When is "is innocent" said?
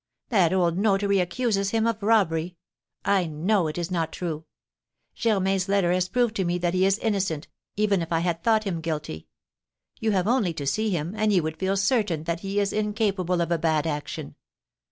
6.87-7.47